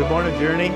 [0.00, 0.68] good morning, Journey.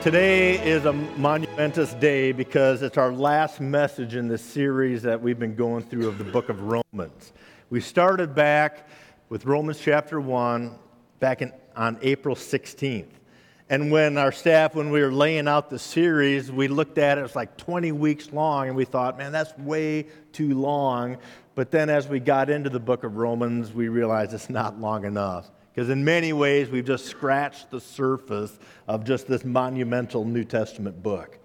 [0.00, 5.40] Today is a monumentous day because it's our last message in the series that we've
[5.40, 7.32] been going through of the book of Romans.
[7.70, 8.88] We started back
[9.28, 10.78] with Romans chapter 1
[11.18, 13.10] back in, on April 16th.
[13.68, 17.22] And when our staff, when we were laying out the series, we looked at it,
[17.22, 21.18] it was like 20 weeks long, and we thought, man, that's way too long.
[21.56, 25.04] But then as we got into the book of Romans, we realized it's not long
[25.04, 25.50] enough.
[25.74, 28.56] Because in many ways, we've just scratched the surface
[28.86, 31.38] of just this monumental New Testament book.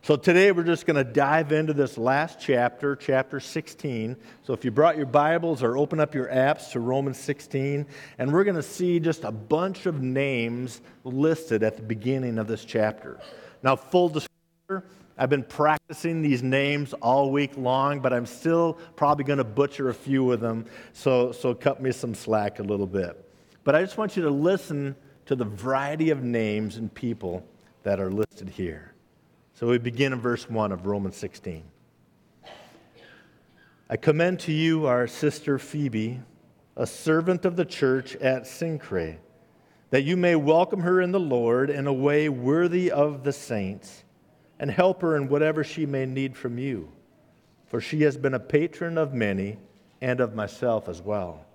[0.00, 4.16] So today, we're just going to dive into this last chapter, chapter 16.
[4.44, 7.86] So if you brought your Bibles or open up your apps to Romans 16,
[8.18, 12.46] and we're going to see just a bunch of names listed at the beginning of
[12.46, 13.20] this chapter.
[13.62, 19.24] Now, full disclosure, I've been practicing these names all week long, but I'm still probably
[19.24, 20.64] going to butcher a few of them,
[20.94, 23.25] so, so cut me some slack a little bit.
[23.66, 27.44] But I just want you to listen to the variety of names and people
[27.82, 28.94] that are listed here.
[29.54, 31.64] So we begin in verse 1 of Romans 16.
[33.90, 36.20] I commend to you our sister Phoebe,
[36.76, 39.16] a servant of the church at Cenchreae,
[39.90, 44.04] that you may welcome her in the Lord in a way worthy of the saints,
[44.60, 46.92] and help her in whatever she may need from you,
[47.66, 49.58] for she has been a patron of many
[50.00, 51.45] and of myself as well.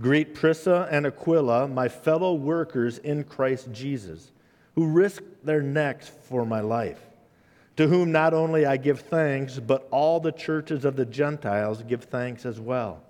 [0.00, 4.32] Greet Prisca and Aquila, my fellow workers in Christ Jesus,
[4.74, 7.00] who risked their necks for my life,
[7.76, 12.04] to whom not only I give thanks, but all the churches of the Gentiles give
[12.04, 13.02] thanks as well.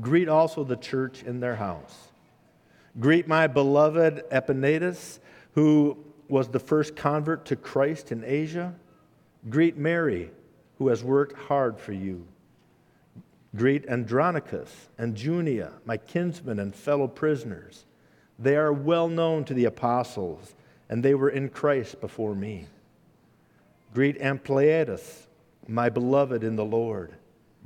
[0.00, 2.08] Greet also the church in their house.
[2.98, 5.20] Greet my beloved Epaenetus,
[5.54, 5.96] who
[6.28, 8.74] was the first convert to Christ in Asia.
[9.48, 10.30] Greet Mary,
[10.78, 12.26] who has worked hard for you.
[13.54, 17.84] Greet Andronicus and Junia, my kinsmen and fellow prisoners.
[18.38, 20.54] They are well known to the apostles,
[20.88, 22.66] and they were in Christ before me.
[23.92, 25.26] Greet Ampliatus,
[25.68, 27.14] my beloved in the Lord.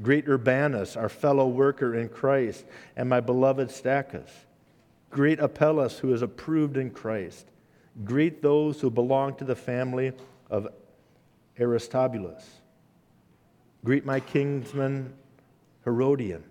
[0.02, 4.30] Greet Urbanus, our fellow worker in Christ, and my beloved Stachys.
[5.10, 7.46] Greet Apelles, who is approved in Christ.
[8.04, 10.12] Greet those who belong to the family
[10.50, 10.68] of
[11.58, 12.44] Aristobulus.
[13.84, 15.14] Greet my kinsman
[15.88, 16.44] Herodion.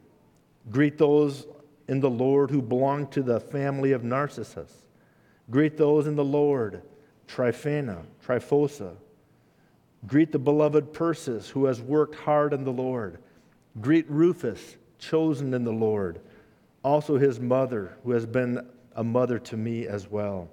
[0.71, 1.45] Greet those
[1.87, 4.71] in the Lord who belong to the family of Narcissus.
[5.51, 6.81] Greet those in the Lord,
[7.27, 8.95] Tryphena, Tryphosa.
[10.07, 13.19] Greet the beloved Persis, who has worked hard in the Lord.
[13.79, 16.19] Greet Rufus, chosen in the Lord,
[16.83, 20.49] also his mother, who has been a mother to me as well.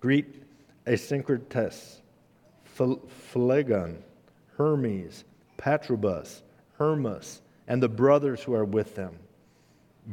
[0.00, 0.42] Greet
[0.86, 2.00] Asyncritus,
[2.66, 4.02] Phlegon,
[4.58, 5.24] Hermes,
[5.56, 6.42] Patrobus,
[6.78, 9.18] Hermas, and the brothers who are with them.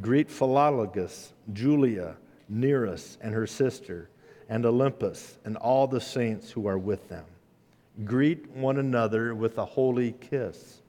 [0.00, 2.16] Greet Philologus, Julia,
[2.48, 4.08] Nereus, and her sister,
[4.48, 7.24] and Olympus, and all the saints who are with them.
[8.04, 10.80] Greet one another with a holy kiss.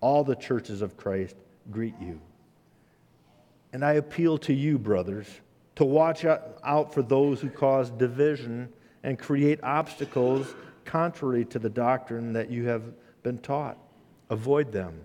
[0.00, 1.36] All the churches of Christ
[1.70, 2.20] greet you.
[3.72, 5.26] And I appeal to you, brothers,
[5.76, 8.68] to watch out for those who cause division
[9.02, 10.54] and create obstacles
[10.84, 12.82] contrary to the doctrine that you have
[13.22, 13.78] been taught.
[14.28, 15.04] Avoid them.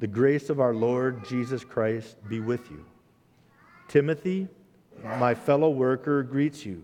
[0.00, 2.86] The grace of our Lord Jesus Christ be with you.
[3.86, 4.48] Timothy,
[5.18, 6.82] my fellow worker, greets you.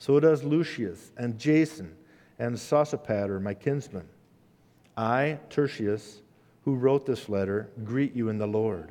[0.00, 1.94] So does Lucius and Jason
[2.40, 4.08] and Sosipater, my kinsman.
[4.96, 6.22] I, Tertius,
[6.64, 8.90] who wrote this letter, greet you in the Lord.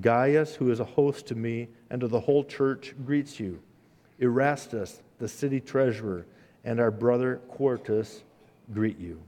[0.00, 3.62] Gaius, who is a host to me and to the whole church, greets you.
[4.18, 6.26] Erastus, the city treasurer,
[6.64, 8.24] and our brother Quartus
[8.72, 9.22] greet you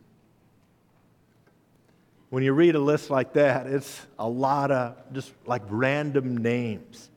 [2.31, 7.11] when you read a list like that, it's a lot of just like random names.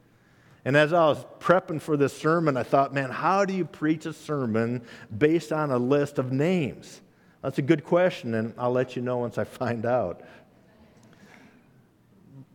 [0.66, 4.06] And as I was prepping for this sermon, I thought, man, how do you preach
[4.06, 4.84] a sermon
[5.18, 7.02] based on a list of names?
[7.42, 10.22] That's a good question, and I'll let you know once I find out.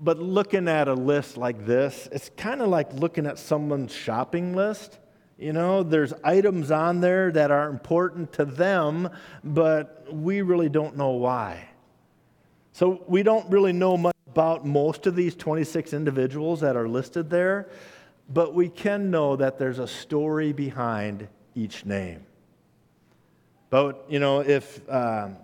[0.01, 4.55] But looking at a list like this, it's kind of like looking at someone's shopping
[4.55, 4.99] list.
[5.39, 9.09] You know, there's items on there that are important to them,
[9.43, 11.69] but we really don't know why.
[12.75, 17.31] So we don't really know much about most of these 26 individuals that are listed
[17.31, 17.69] there,
[18.29, 22.27] but we can know that there's a story behind each name.
[23.71, 25.37] But, you know, if um,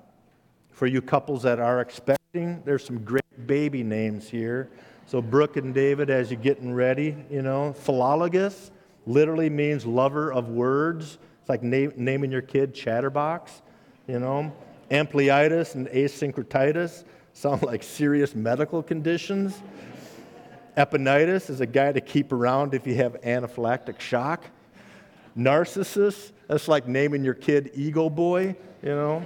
[0.73, 4.69] for you couples that are expecting, there's some great baby names here.
[5.07, 8.73] So, Brooke and David, as you're getting ready, you know, Philologus
[9.07, 11.19] literally means lover of words.
[11.41, 13.63] It's like na- naming your kid Chatterbox,
[14.09, 14.53] you know.
[14.91, 17.05] Ampliitis and asyncretitis
[17.41, 19.63] sound like serious medical conditions.
[20.77, 24.45] Epaenetus is a guy to keep around if you have anaphylactic shock.
[25.35, 29.25] Narcissus, that's like naming your kid Ego Boy, you know.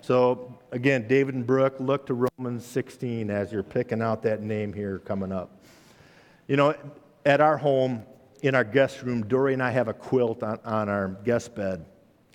[0.00, 4.72] So, again, David and Brooke, look to Romans 16 as you're picking out that name
[4.72, 5.50] here coming up.
[6.48, 6.74] You know,
[7.26, 8.02] at our home,
[8.42, 11.84] in our guest room, Dory and I have a quilt on, on our guest bed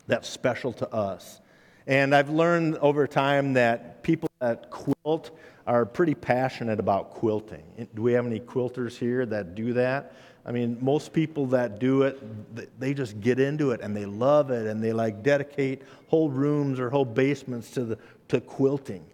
[0.06, 1.42] that's special to us.
[1.88, 5.32] And I've learned over time that people that quilt
[5.66, 7.64] are pretty passionate about quilting.
[7.94, 10.14] Do we have any quilters here that do that?
[10.46, 14.50] I mean, most people that do it, they just get into it and they love
[14.50, 17.98] it and they like dedicate whole rooms or whole basements to, the,
[18.30, 19.06] to quilting.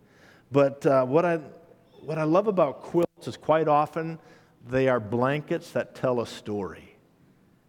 [0.51, 1.39] But uh, what, I,
[2.01, 4.19] what I love about quilts is quite often
[4.67, 6.92] they are blankets that tell a story.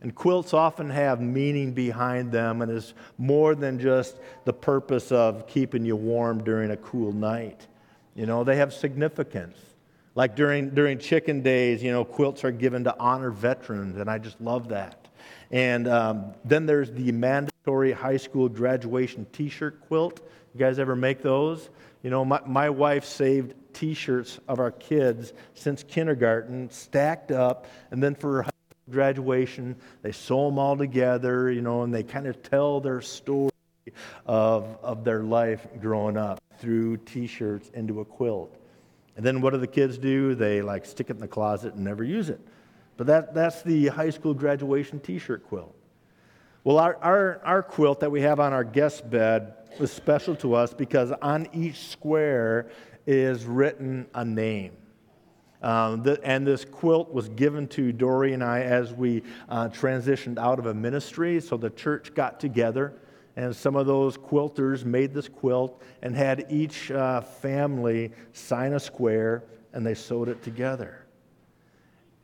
[0.05, 5.47] And quilts often have meaning behind them and is more than just the purpose of
[5.47, 7.67] keeping you warm during a cool night.
[8.15, 9.57] You know, they have significance.
[10.15, 14.19] Like during, during chicken days, you know, quilts are given to honor veterans, and I
[14.19, 15.09] just love that.
[15.51, 20.21] And um, then there's the mandatory high school graduation t shirt quilt.
[20.53, 21.71] You guys ever make those?
[22.03, 27.67] You know, my, my wife saved t shirts of our kids since kindergarten, stacked up,
[27.91, 28.51] and then for her
[28.91, 33.51] graduation, they sew them all together, you know, and they kind of tell their story
[34.27, 38.57] of, of their life growing up through t shirts into a quilt.
[39.17, 40.35] And then what do the kids do?
[40.35, 42.41] They like stick it in the closet and never use it.
[42.97, 45.75] But that, that's the high school graduation t shirt quilt.
[46.63, 50.55] Well, our, our, our quilt that we have on our guest bed is special to
[50.55, 52.71] us because on each square
[53.07, 54.73] is written a name.
[55.65, 60.39] Um, the, and this quilt was given to Dory and I as we uh, transitioned
[60.39, 61.41] out of a ministry.
[61.41, 62.93] So the church got together
[63.35, 68.79] and some of those quilters made this quilt and had each uh, family sign a
[68.79, 71.07] square and they sewed it together.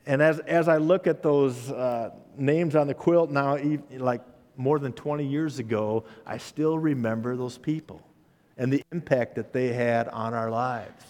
[0.05, 3.57] And as, as I look at those uh, names on the quilt now,
[3.89, 4.21] like
[4.55, 8.07] more than 20 years ago, I still remember those people
[8.55, 11.03] and the impact that they had on our lives.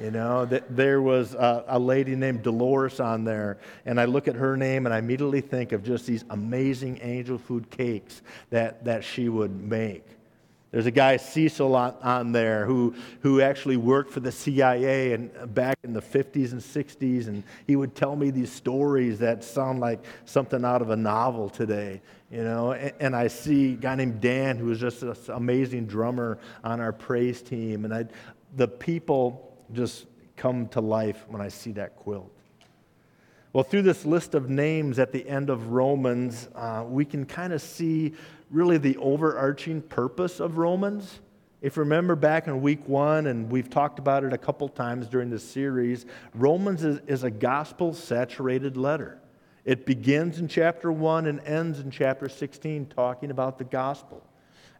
[0.00, 3.56] You know, there was a, a, lady named Dolores on there,
[3.86, 7.38] and I look at her name and I immediately think of just these amazing angel
[7.38, 8.20] food cakes
[8.50, 10.04] that, that she would make.
[10.70, 15.30] There's a guy, Cecil, on, on there who, who actually worked for the CIA and
[15.40, 19.42] uh, back in the 50s and 60s, and he would tell me these stories that
[19.42, 22.02] sound like something out of a novel today.
[22.30, 25.86] You know, and, and I see a guy named Dan who was just an amazing
[25.86, 28.04] drummer on our praise team, and I,
[28.56, 32.30] the people just come to life when I see that quilt.
[33.52, 37.52] Well, through this list of names at the end of Romans, uh, we can kind
[37.52, 38.12] of see
[38.50, 41.20] really the overarching purpose of Romans.
[41.62, 45.08] If you remember back in week one, and we've talked about it a couple times
[45.08, 46.04] during this series,
[46.34, 49.18] Romans is, is a gospel saturated letter.
[49.64, 54.22] It begins in chapter 1 and ends in chapter 16 talking about the gospel.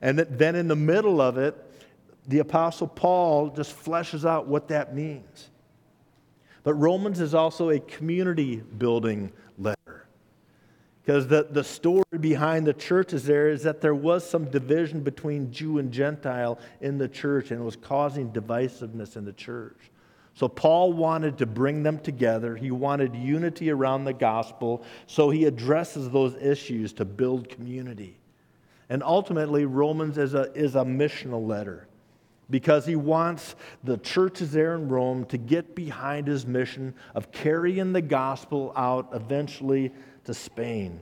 [0.01, 1.57] And then in the middle of it,
[2.29, 5.51] the Apostle Paul just fleshes out what that means.
[6.65, 10.09] But Romans is also a community building letter.
[11.05, 15.53] Because the, the story behind the churches there is that there was some division between
[15.53, 19.79] Jew and Gentile in the church, and it was causing divisiveness in the church.
[20.35, 22.57] So Paul wanted to bring them together.
[22.57, 28.19] He wanted unity around the gospel, so he addresses those issues to build community.
[28.91, 31.87] And ultimately, Romans is a, is a missional letter
[32.49, 37.93] because he wants the churches there in Rome to get behind his mission of carrying
[37.93, 39.93] the gospel out eventually
[40.25, 41.01] to Spain.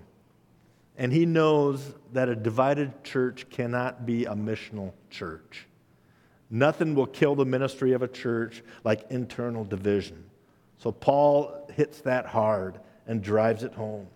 [0.96, 5.66] And he knows that a divided church cannot be a missional church.
[6.50, 10.24] Nothing will kill the ministry of a church like internal division.
[10.78, 14.06] So Paul hits that hard and drives it home.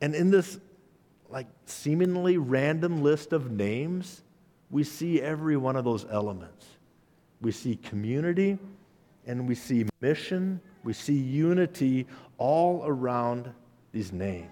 [0.00, 0.58] And in this
[1.30, 4.22] like seemingly random list of names,
[4.70, 6.66] we see every one of those elements.
[7.40, 8.58] We see community
[9.26, 12.06] and we see mission, we see unity
[12.38, 13.50] all around
[13.92, 14.50] these names.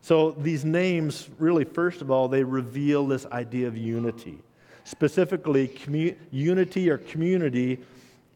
[0.00, 4.38] So, these names, really, first of all, they reveal this idea of unity.
[4.84, 7.78] Specifically, commu- unity or community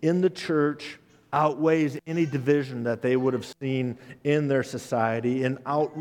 [0.00, 0.98] in the church
[1.32, 5.92] outweighs any division that they would have seen in their society and out,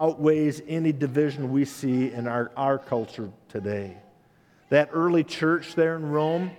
[0.00, 3.98] outweighs any division we see in our, our culture today.
[4.72, 6.50] That early church there in Rome,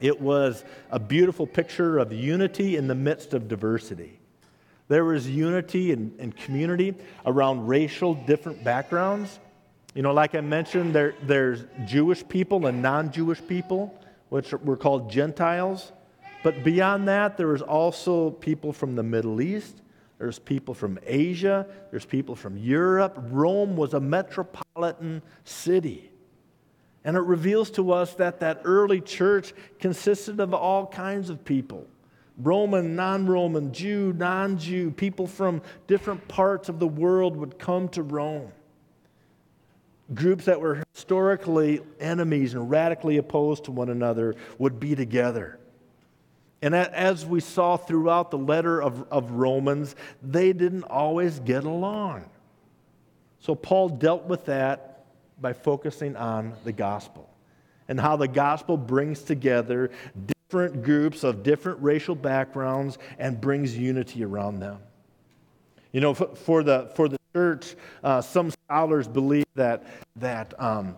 [0.00, 4.18] it was a beautiful picture of unity in the midst of diversity.
[4.88, 9.38] There was unity and, community around racial different backgrounds.
[9.94, 13.96] You know, like I mentioned, there, there's Jewish people and non Jewish people,
[14.28, 15.92] which were called Gentiles.
[16.42, 19.82] But beyond that, there was also people from the Middle East,
[20.18, 23.16] there's people from Asia, there's people from Europe.
[23.30, 26.10] Rome was a metropolitan city.
[27.06, 31.86] And it reveals to us that that early church consisted of all kinds of people
[32.38, 37.88] Roman, non Roman, Jew, non Jew, people from different parts of the world would come
[37.90, 38.52] to Rome.
[40.12, 45.58] Groups that were historically enemies and radically opposed to one another would be together.
[46.60, 52.28] And as we saw throughout the letter of, of Romans, they didn't always get along.
[53.38, 54.95] So Paul dealt with that
[55.40, 57.28] by focusing on the gospel
[57.88, 59.90] and how the gospel brings together
[60.48, 64.78] different groups of different racial backgrounds and brings unity around them.
[65.92, 70.96] You know, for the, for the church, uh, some scholars believe that, that, um,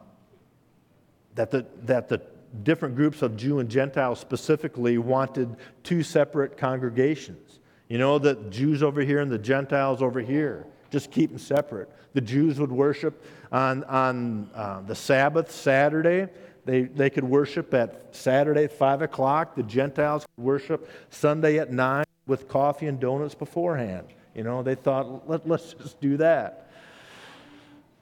[1.34, 2.22] that, the, that the
[2.62, 7.60] different groups of Jew and Gentile specifically wanted two separate congregations.
[7.88, 10.66] You know, the Jews over here and the Gentiles over here.
[10.90, 11.90] Just keep them separate.
[12.14, 16.28] The Jews would worship on, on uh, the Sabbath, Saturday.
[16.64, 19.54] They, they could worship at Saturday at 5 o'clock.
[19.54, 24.06] The Gentiles could worship Sunday at 9 with coffee and donuts beforehand.
[24.34, 26.70] You know, they thought, Let, let's just do that.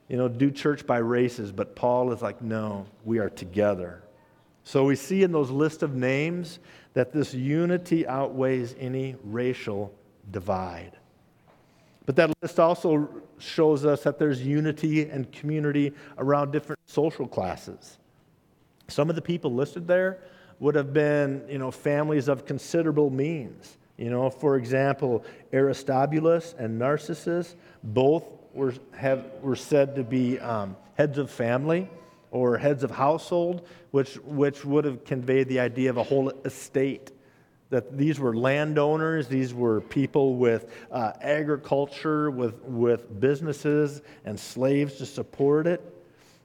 [0.09, 1.51] You know, do church by races.
[1.53, 4.03] But Paul is like, no, we are together.
[4.63, 6.59] So we see in those list of names
[6.95, 9.95] that this unity outweighs any racial
[10.31, 10.93] divide.
[12.07, 13.09] But that list also
[13.39, 17.99] shows us that there's unity and community around different social classes.
[18.89, 20.21] Some of the people listed there
[20.61, 23.77] would have been, you know, families of considerable means.
[23.97, 30.77] You know, for example, Aristobulus and Narcissus both were, have, were said to be um,
[30.95, 31.89] heads of family
[32.31, 37.11] or heads of household, which, which would have conveyed the idea of a whole estate.
[37.71, 44.95] That these were landowners, these were people with uh, agriculture, with, with businesses and slaves
[44.99, 45.83] to support it.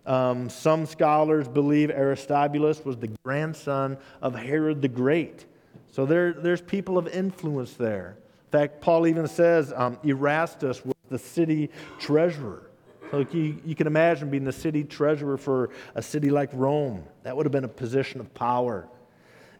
[0.06, 5.46] Um, some scholars believe Aristobulus was the grandson of Herod the Great.
[5.92, 8.18] So there, there's people of influence there.
[8.48, 12.64] In fact, Paul even says um, Erastus was the city treasurer.
[13.12, 17.04] So you, you can imagine being the city treasurer for a city like Rome.
[17.24, 18.88] That would have been a position of power.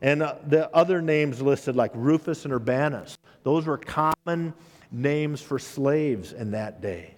[0.02, 4.54] And uh, the other names listed, like Rufus and Urbanus, those were common
[4.92, 7.16] names for slaves in that day.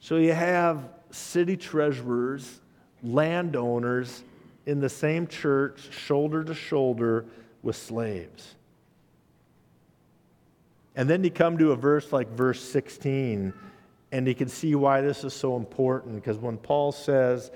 [0.00, 2.60] So you have city treasurers,
[3.02, 4.24] landowners
[4.66, 7.24] in the same church, shoulder to shoulder
[7.62, 8.56] with slaves.
[10.96, 13.52] And then you come to a verse like verse 16,
[14.12, 17.50] and you can see why this is so important because when Paul says,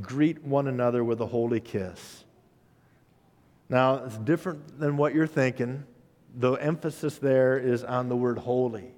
[0.00, 2.24] greet one another with a holy kiss.
[3.68, 5.84] Now, it's different than what you're thinking.
[6.36, 8.92] The emphasis there is on the word holy.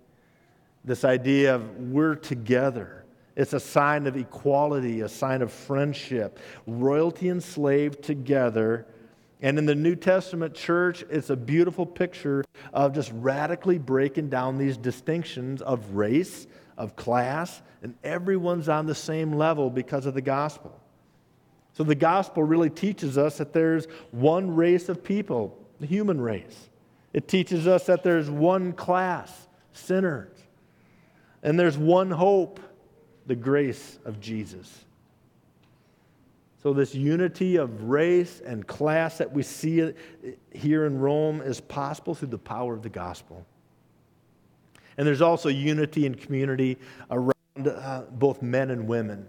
[0.85, 3.05] This idea of we're together.
[3.37, 6.39] It's a sign of equality, a sign of friendship.
[6.67, 8.87] Royalty and slave together.
[9.43, 14.59] And in the New Testament church, it's a beautiful picture of just radically breaking down
[14.59, 16.47] these distinctions of race,
[16.77, 20.80] of class, and everyone's on the same level because of the gospel.
[21.73, 26.69] So the gospel really teaches us that there's one race of people, the human race.
[27.13, 30.37] It teaches us that there's one class, sinners.
[31.43, 32.61] And there's one hope,
[33.27, 34.85] the grace of Jesus.
[36.63, 39.93] So, this unity of race and class that we see
[40.53, 43.47] here in Rome is possible through the power of the gospel.
[44.99, 46.77] And there's also unity and community
[47.11, 47.33] around
[47.67, 49.27] uh, both men and women.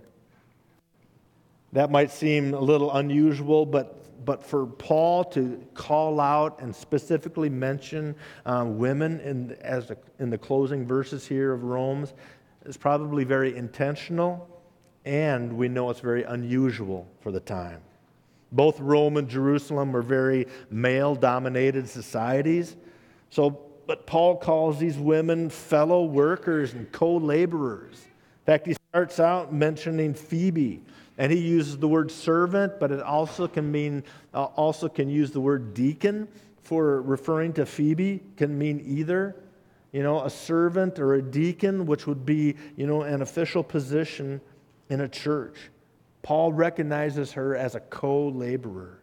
[1.73, 7.49] That might seem a little unusual, but, but for Paul to call out and specifically
[7.49, 12.13] mention uh, women in, as a, in the closing verses here of Romans
[12.65, 14.47] is probably very intentional,
[15.05, 17.81] and we know it's very unusual for the time.
[18.51, 22.75] Both Rome and Jerusalem were very male dominated societies.
[23.29, 27.95] So, but Paul calls these women fellow workers and co laborers.
[27.95, 30.83] In fact, he starts out mentioning Phoebe,
[31.17, 34.03] and he uses the word servant, but it also can mean,
[34.33, 36.27] uh, also can use the word deacon
[36.61, 39.35] for referring to Phoebe, can mean either.
[39.91, 44.39] You know, a servant or a deacon, which would be, you know, an official position
[44.89, 45.57] in a church.
[46.21, 49.01] Paul recognizes her as a co laborer.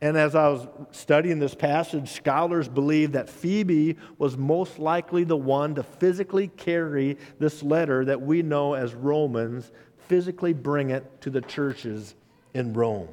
[0.00, 5.36] And as I was studying this passage, scholars believe that Phoebe was most likely the
[5.36, 9.70] one to physically carry this letter that we know as Romans,
[10.08, 12.14] physically bring it to the churches
[12.54, 13.08] in Rome.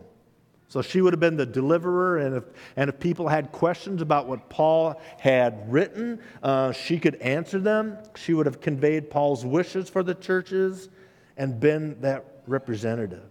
[0.69, 2.43] So she would have been the deliverer, and if,
[2.75, 7.97] and if people had questions about what Paul had written, uh, she could answer them.
[8.15, 10.89] She would have conveyed Paul's wishes for the churches
[11.37, 13.27] and been that representative.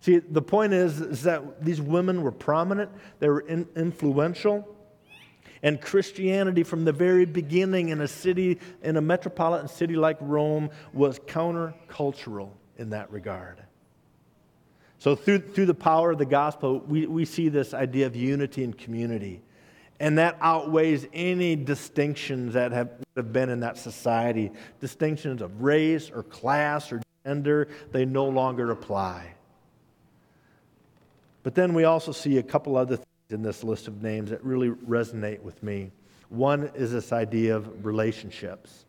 [0.00, 2.90] See, the point is, is that these women were prominent,
[3.20, 4.68] they were in, influential.
[5.62, 10.70] And Christianity, from the very beginning in a city, in a metropolitan city like Rome,
[10.92, 13.62] was countercultural in that regard.
[14.98, 18.64] So, through, through the power of the gospel, we, we see this idea of unity
[18.64, 19.42] and community.
[20.00, 24.50] And that outweighs any distinctions that have, have been in that society
[24.80, 29.34] distinctions of race or class or gender, they no longer apply.
[31.44, 34.44] But then we also see a couple other things in this list of names that
[34.44, 35.90] really resonate with me.
[36.28, 38.86] One is this idea of relationships.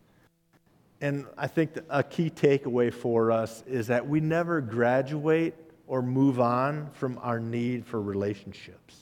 [1.02, 5.54] And I think a key takeaway for us is that we never graduate
[5.88, 8.96] or move on from our need for relationships.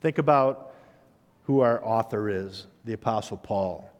[0.00, 0.74] Think about
[1.44, 3.90] who our author is, the Apostle Paul.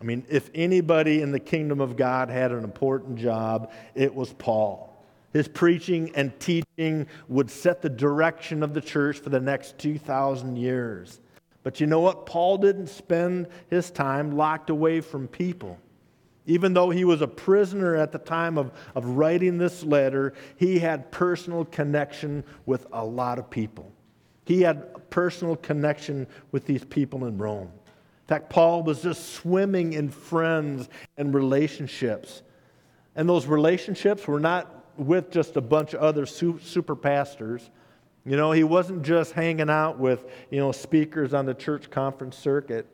[0.00, 4.32] I mean, if anybody in the kingdom of God had an important job, it was
[4.34, 4.95] Paul.
[5.36, 10.56] His preaching and teaching would set the direction of the church for the next 2,000
[10.56, 11.20] years.
[11.62, 12.24] But you know what?
[12.24, 15.78] Paul didn't spend his time locked away from people.
[16.46, 20.78] Even though he was a prisoner at the time of, of writing this letter, he
[20.78, 23.92] had personal connection with a lot of people.
[24.46, 27.68] He had personal connection with these people in Rome.
[27.68, 32.40] In fact, Paul was just swimming in friends and relationships.
[33.14, 37.70] And those relationships were not with just a bunch of other super pastors.
[38.24, 42.36] You know, he wasn't just hanging out with, you know, speakers on the church conference
[42.36, 42.86] circuit.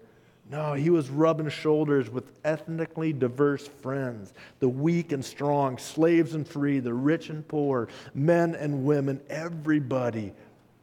[0.50, 6.46] No, he was rubbing shoulders with ethnically diverse friends, the weak and strong, slaves and
[6.46, 9.20] free, the rich and poor, men and women.
[9.30, 10.34] Everybody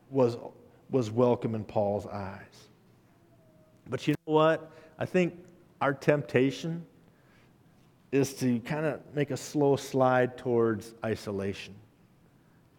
[0.10, 0.38] was,
[0.90, 2.70] was welcome in Paul's eyes.
[3.88, 4.72] But you know what?
[4.98, 5.38] I think
[5.82, 6.86] our temptation
[8.12, 11.76] is to kind of make a slow slide towards isolation.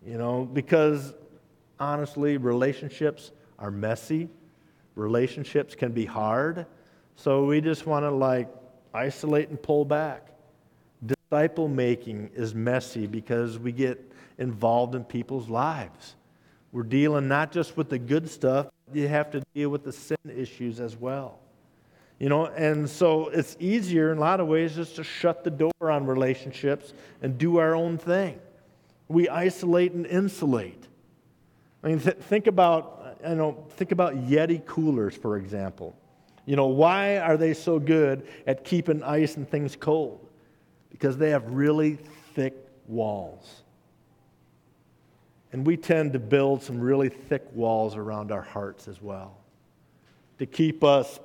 [0.04, 1.14] You know, because
[1.78, 4.28] honestly, relationships are messy,
[4.94, 6.66] relationships can be hard.
[7.16, 8.48] So we just want to like
[8.94, 10.28] isolate and pull back.
[11.04, 16.16] Disciple making is messy because we get involved in people's lives.
[16.72, 20.16] We're dealing not just with the good stuff, you have to deal with the sin
[20.34, 21.39] issues as well.
[22.20, 25.50] You know, and so it's easier in a lot of ways just to shut the
[25.50, 28.38] door on relationships and do our own thing.
[29.08, 30.86] We isolate and insulate.
[31.82, 35.96] I mean, th- think about, you know, think about Yeti coolers, for example.
[36.44, 40.28] You know, why are they so good at keeping ice and things cold?
[40.90, 41.96] Because they have really
[42.34, 42.54] thick
[42.86, 43.62] walls.
[45.52, 49.38] And we tend to build some really thick walls around our hearts as well
[50.38, 51.18] to keep us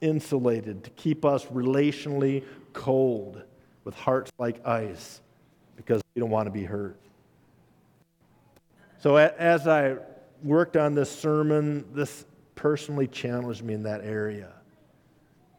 [0.00, 3.42] insulated, to keep us relationally cold
[3.84, 5.20] with hearts like ice
[5.76, 6.96] because we don't want to be hurt.
[8.98, 9.96] So, as I
[10.42, 14.52] worked on this sermon, this personally challenged me in that area.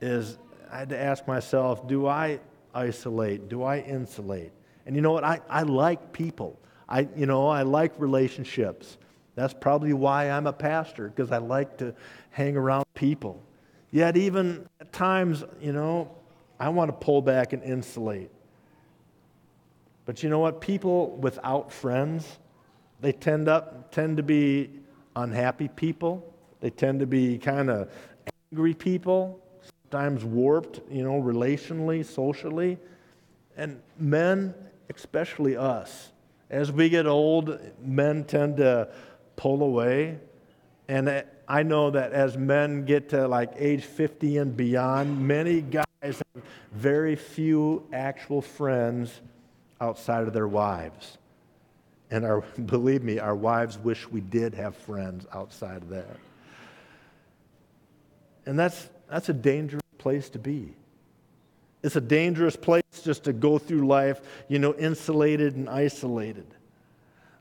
[0.01, 0.37] Is
[0.71, 2.39] I had to ask myself, do I
[2.73, 3.49] isolate?
[3.49, 4.51] Do I insulate?
[4.85, 5.23] And you know what?
[5.23, 6.59] I, I like people.
[6.87, 8.97] I, you know, I like relationships.
[9.35, 11.93] That's probably why I'm a pastor, because I like to
[12.31, 13.41] hang around people.
[13.95, 16.11] Yet, even at times, you know,
[16.59, 18.29] I want to pull back and insulate.
[20.03, 20.59] But you know what?
[20.59, 22.39] People without friends,
[22.99, 24.69] they tend, up, tend to be
[25.15, 26.29] unhappy people.
[26.59, 27.89] They tend to be kind of
[28.51, 32.77] angry people, sometimes warped, you know, relationally, socially.
[33.55, 34.53] And men,
[34.93, 36.11] especially us,
[36.49, 38.89] as we get old, men tend to
[39.37, 40.19] pull away.
[40.89, 45.61] And uh, I know that as men get to like age 50 and beyond, many
[45.61, 49.21] guys have very few actual friends
[49.79, 51.17] outside of their wives.
[52.11, 56.17] And our, believe me, our wives wish we did have friends outside of that.
[58.45, 60.73] And that's, that's a dangerous place to be.
[61.83, 66.47] It's a dangerous place just to go through life, you know, insulated and isolated.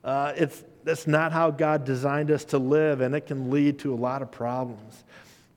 [0.03, 3.93] Uh, it's, that's not how God designed us to live, and it can lead to
[3.93, 5.03] a lot of problems.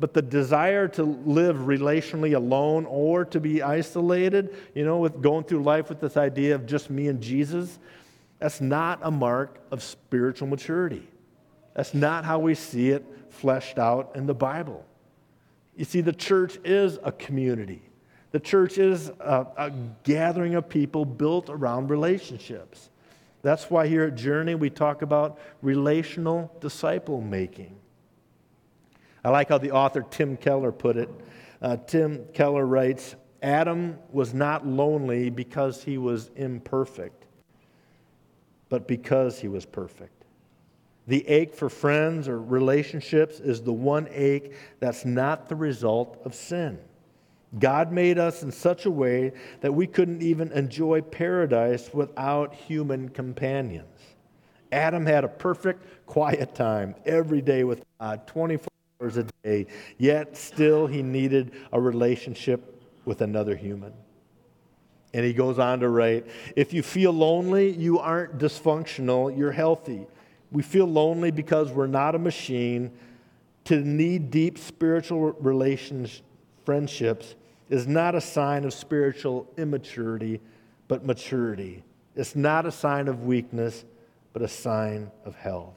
[0.00, 5.44] But the desire to live relationally alone or to be isolated, you know, with going
[5.44, 7.78] through life with this idea of just me and Jesus,
[8.38, 11.06] that's not a mark of spiritual maturity.
[11.74, 14.84] That's not how we see it fleshed out in the Bible.
[15.76, 17.82] You see, the church is a community.
[18.30, 19.72] The church is a, a,
[20.04, 22.90] gathering of people built around relationships.
[23.42, 27.76] That's why here at Journey we talk about relational disciple making.
[29.24, 31.08] I like how the author Tim Keller put it.
[31.60, 37.26] Uh, Tim Keller writes Adam was not lonely because he was imperfect,
[38.68, 40.24] but because he was perfect.
[41.06, 46.34] The ache for friends or relationships is the one ache that's not the result of
[46.34, 46.78] sin.
[47.58, 53.08] God made us in such a way that we couldn't even enjoy paradise without human
[53.08, 53.86] companions.
[54.70, 58.68] Adam had a perfect quiet time every day with God, 24
[59.00, 63.92] hours a day, yet still he needed a relationship with another human.
[65.14, 70.06] And he goes on to write If you feel lonely, you aren't dysfunctional, you're healthy.
[70.50, 72.90] We feel lonely because we're not a machine.
[73.64, 76.22] To need deep spiritual relations,
[76.68, 77.34] friendships,
[77.70, 80.38] is not a sign of spiritual immaturity,
[80.86, 81.82] but maturity.
[82.14, 83.86] It's not a sign of weakness,
[84.34, 85.72] but a sign of health.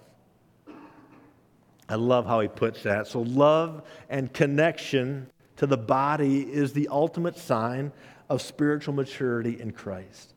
[1.87, 3.07] I love how he puts that.
[3.07, 7.93] So, love and connection to the body is the ultimate sign
[8.29, 10.30] of spiritual maturity in Christ.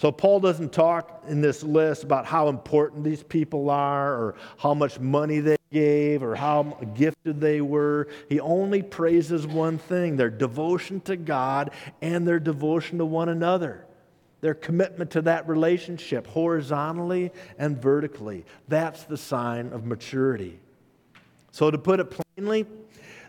[0.00, 4.72] So, Paul doesn't talk in this list about how important these people are or how
[4.72, 6.62] much money they gave or how
[6.94, 8.08] gifted they were.
[8.30, 13.84] He only praises one thing their devotion to God and their devotion to one another.
[14.40, 18.46] Their commitment to that relationship, horizontally and vertically.
[18.68, 20.60] That's the sign of maturity.
[21.52, 22.64] So, to put it plainly,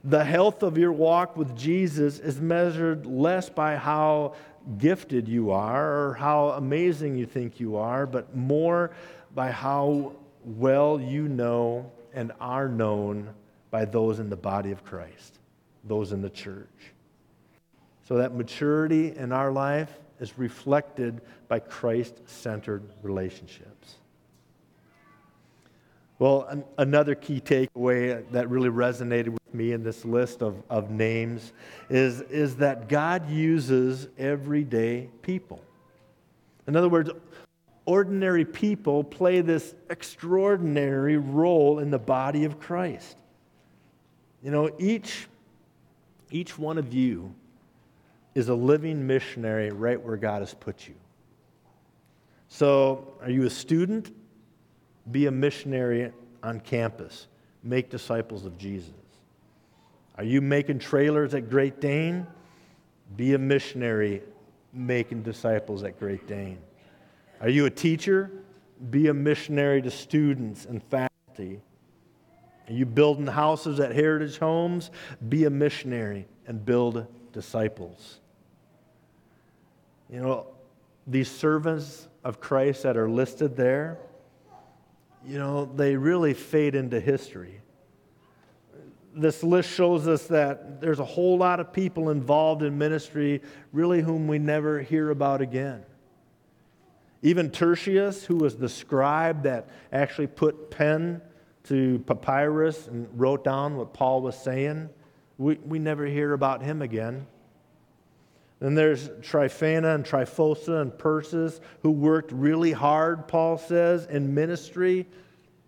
[0.05, 4.35] the health of your walk with Jesus is measured less by how
[4.77, 8.91] gifted you are or how amazing you think you are, but more
[9.33, 13.29] by how well you know and are known
[13.69, 15.39] by those in the body of Christ,
[15.83, 16.93] those in the church.
[18.07, 23.70] So that maturity in our life is reflected by Christ centered relationships.
[26.21, 30.91] Well, an, another key takeaway that really resonated with me in this list of, of
[30.91, 31.51] names
[31.89, 35.63] is, is that God uses everyday people.
[36.67, 37.09] In other words,
[37.87, 43.17] ordinary people play this extraordinary role in the body of Christ.
[44.43, 45.27] You know, each,
[46.29, 47.33] each one of you
[48.35, 50.93] is a living missionary right where God has put you.
[52.47, 54.13] So, are you a student?
[55.09, 56.11] Be a missionary
[56.43, 57.27] on campus.
[57.63, 58.91] Make disciples of Jesus.
[60.15, 62.27] Are you making trailers at Great Dane?
[63.15, 64.21] Be a missionary
[64.73, 66.59] making disciples at Great Dane.
[67.39, 68.31] Are you a teacher?
[68.89, 71.61] Be a missionary to students and faculty.
[72.67, 74.91] Are you building houses at Heritage Homes?
[75.27, 78.19] Be a missionary and build disciples.
[80.09, 80.47] You know,
[81.07, 83.97] these servants of Christ that are listed there,
[85.25, 87.61] you know, they really fade into history.
[89.13, 93.41] This list shows us that there's a whole lot of people involved in ministry,
[93.73, 95.83] really, whom we never hear about again.
[97.21, 101.21] Even Tertius, who was the scribe that actually put pen
[101.65, 104.89] to papyrus and wrote down what Paul was saying,
[105.37, 107.27] we, we never hear about him again.
[108.61, 115.07] Then there's Tryphena and Tryphosa and Persis, who worked really hard, Paul says, in ministry.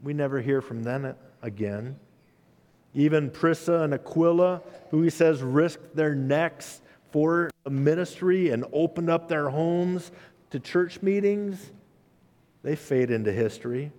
[0.04, 2.00] We never hear from them again.
[2.94, 9.28] Even Prisca and Aquila, who he says risked their necks for ministry and opened up
[9.28, 10.12] their homes
[10.52, 11.72] to church meetings,
[12.62, 13.92] they fade into history.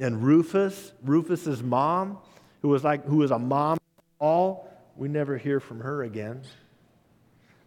[0.00, 2.18] And Rufus, Rufus's mom,
[2.60, 3.78] who was like who was a mom
[4.18, 6.42] all, we never hear from her again.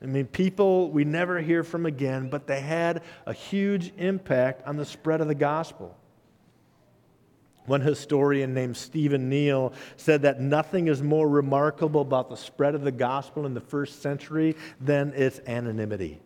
[0.01, 4.77] I mean, people we never hear from again, but they had a huge impact on
[4.77, 5.97] the spread of the gospel.
[7.65, 12.84] One historian named Stephen Neill said that nothing is more remarkable about the spread of
[12.84, 16.19] the gospel in the first century than its anonymity.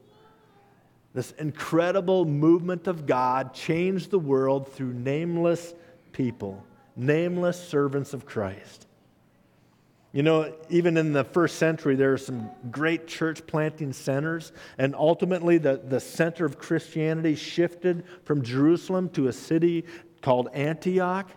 [1.14, 5.74] This incredible movement of God changed the world through nameless
[6.12, 6.64] people,
[6.96, 8.86] nameless servants of Christ.
[10.12, 14.96] You know, even in the first century, there are some great church planting centers, and
[14.96, 19.86] ultimately, the, the center of Christianity shifted from Jerusalem to a city
[20.22, 21.30] called Antioch.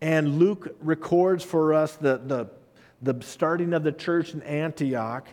[0.00, 2.50] And Luke records for us the, the,
[3.02, 5.26] the starting of the church in Antioch.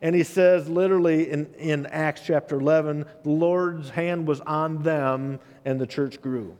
[0.00, 5.40] And he says, literally in, in Acts chapter 11, the Lord's hand was on them
[5.64, 6.56] and the church grew.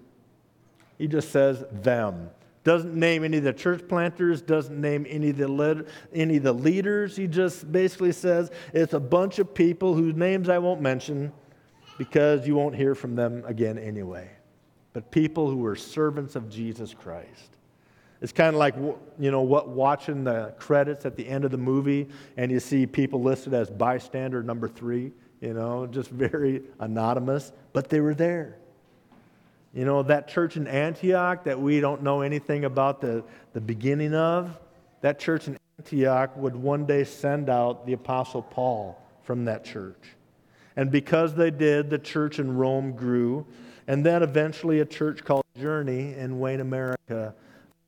[0.99, 2.31] He just says, them.
[2.67, 6.53] Doesn't name any of the church planters, doesn't name any of the, any of the
[6.53, 7.17] leaders.
[7.17, 11.33] He just basically says it's a bunch of people whose names I won't mention
[11.97, 14.29] because you won't hear from them again anyway.
[14.95, 17.57] But people who were servants of Jesus Christ.
[18.21, 21.59] It's kind of like you know what watching the credits at the end of the
[21.59, 27.53] movie and you see people listed as bystander number 3, you know, just very anonymous,
[27.73, 28.59] but they were there.
[29.77, 34.15] You know, that church in Antioch that we don't know anything about the, the beginning
[34.15, 34.59] of,
[35.03, 40.01] that church in Antioch would one day send out the Apostle Paul from that church.
[40.77, 43.45] And because they did, the church in Rome grew.
[43.87, 47.35] And then eventually a church called Journey in Wayne, America,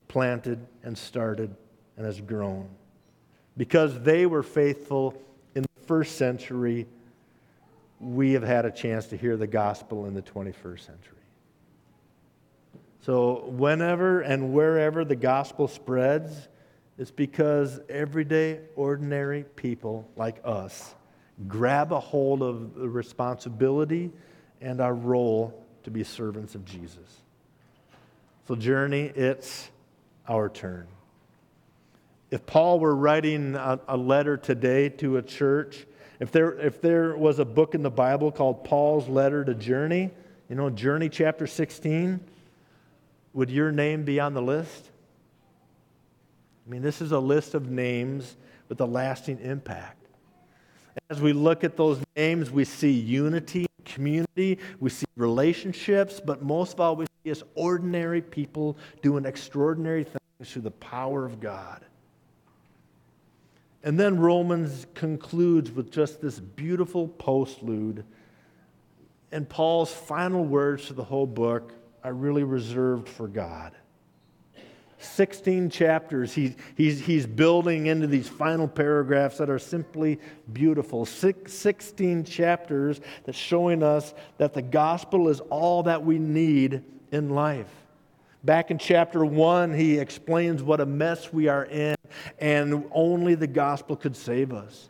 [0.08, 1.56] planted and started
[1.96, 2.68] and has grown.
[3.56, 5.14] Because they were faithful
[5.54, 6.86] in the first century,
[7.98, 11.17] we have had a chance to hear the gospel in the 21st century.
[13.08, 16.46] So, whenever and wherever the gospel spreads,
[16.98, 20.94] it's because everyday, ordinary people like us
[21.46, 24.10] grab a hold of the responsibility
[24.60, 27.22] and our role to be servants of Jesus.
[28.46, 29.70] So, Journey, it's
[30.28, 30.86] our turn.
[32.30, 35.86] If Paul were writing a, a letter today to a church,
[36.20, 40.10] if there, if there was a book in the Bible called Paul's Letter to Journey,
[40.50, 42.20] you know, Journey chapter 16,
[43.38, 44.90] would your name be on the list?
[46.66, 48.36] I mean, this is a list of names
[48.68, 50.08] with a lasting impact.
[51.08, 56.72] As we look at those names, we see unity, community, we see relationships, but most
[56.72, 61.84] of all, we see as ordinary people doing extraordinary things through the power of God.
[63.84, 68.02] And then Romans concludes with just this beautiful postlude.
[69.30, 71.72] And Paul's final words to the whole book
[72.04, 73.72] are really reserved for God.
[75.00, 80.18] 16 chapters he, he's, he's building into these final paragraphs that are simply
[80.52, 81.06] beautiful.
[81.06, 86.82] Six, 16 chapters that's showing us that the gospel is all that we need
[87.12, 87.70] in life.
[88.44, 91.96] Back in chapter 1, he explains what a mess we are in,
[92.38, 94.88] and only the gospel could save us.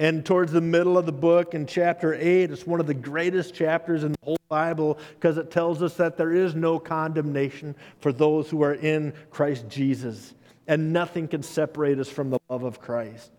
[0.00, 3.52] And towards the middle of the book, in chapter 8, it's one of the greatest
[3.52, 8.10] chapters in the whole Bible because it tells us that there is no condemnation for
[8.10, 10.32] those who are in Christ Jesus.
[10.66, 13.30] And nothing can separate us from the love of Christ.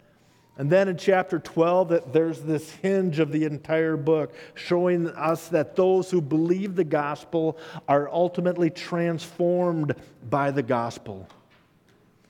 [0.56, 5.48] And then in chapter 12, that there's this hinge of the entire book showing us
[5.48, 9.96] that those who believe the gospel are ultimately transformed
[10.30, 11.28] by the gospel.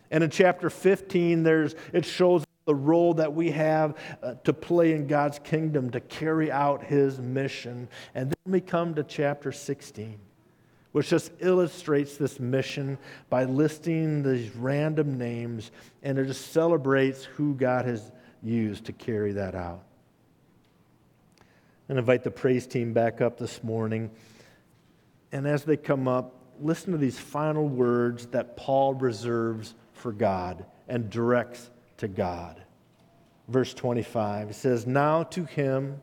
[0.09, 4.93] And in chapter 15, there's, it shows the role that we have uh, to play
[4.93, 7.87] in God's kingdom to carry out his mission.
[8.13, 10.19] And then we come to chapter 16,
[10.91, 12.97] which just illustrates this mission
[13.29, 15.71] by listing these random names
[16.03, 18.11] and it just celebrates who God has
[18.43, 19.83] used to carry that out.
[21.89, 24.11] And invite the praise team back up this morning.
[25.31, 30.65] And as they come up, listen to these final words that Paul reserves for God
[30.87, 31.69] and directs
[32.01, 32.61] to God.
[33.47, 36.01] Verse 25 it says, Now to him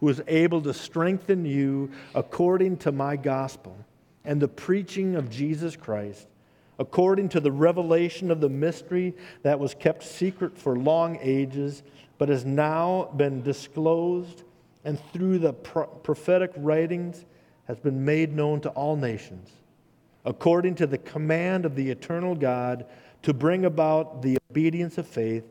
[0.00, 3.76] who is able to strengthen you according to my gospel
[4.24, 6.26] and the preaching of Jesus Christ,
[6.80, 11.84] according to the revelation of the mystery that was kept secret for long ages,
[12.18, 14.42] but has now been disclosed,
[14.84, 17.24] and through the pro- prophetic writings
[17.68, 19.48] has been made known to all nations,
[20.24, 22.84] according to the command of the eternal God
[23.26, 25.42] to bring about the obedience of faith.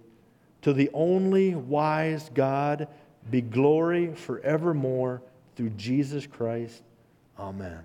[0.61, 2.87] To the only wise God
[3.29, 5.21] be glory forevermore
[5.57, 6.81] through Jesus Christ.
[7.37, 7.81] Amen.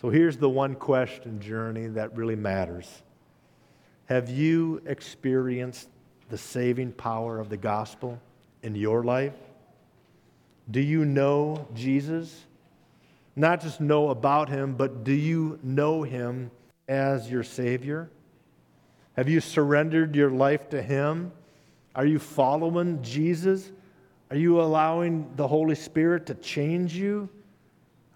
[0.00, 3.04] So here's the one question journey that really matters
[4.06, 5.88] Have you experienced
[6.28, 8.20] the saving power of the gospel
[8.64, 9.36] in your life?
[10.68, 12.46] Do you know Jesus?
[13.36, 16.50] Not just know about him, but do you know him
[16.88, 18.10] as your Savior?
[19.16, 21.32] Have you surrendered your life to Him?
[21.94, 23.70] Are you following Jesus?
[24.30, 27.28] Are you allowing the Holy Spirit to change you?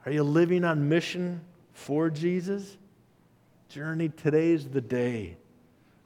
[0.04, 1.40] Are you living on mission
[1.72, 2.76] for Jesus?
[3.68, 5.37] Journey, today's the day.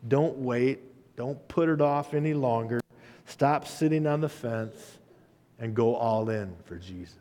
[0.08, 0.80] Don't wait.
[1.16, 2.80] Don't put it off any longer.
[3.26, 4.98] Stop sitting on the fence
[5.58, 7.16] and go all in for Jesus.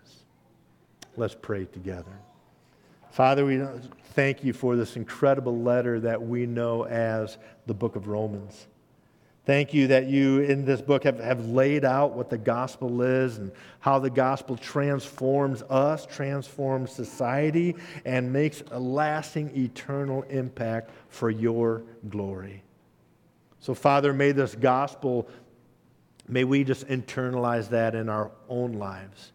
[1.15, 2.17] Let's pray together.
[3.11, 3.61] Father, we
[4.13, 8.67] thank you for this incredible letter that we know as the book of Romans.
[9.45, 13.37] Thank you that you, in this book, have, have laid out what the gospel is
[13.37, 21.29] and how the gospel transforms us, transforms society, and makes a lasting, eternal impact for
[21.29, 22.63] your glory.
[23.59, 25.27] So, Father, may this gospel,
[26.29, 29.33] may we just internalize that in our own lives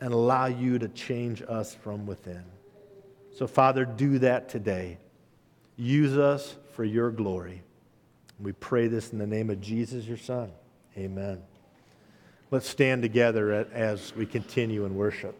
[0.00, 2.44] and allow you to change us from within.
[3.38, 4.98] So, Father, do that today.
[5.76, 7.62] Use us for your glory.
[8.40, 10.50] We pray this in the name of Jesus, your Son.
[10.96, 11.40] Amen.
[12.50, 15.36] Let's stand together as we continue in worship.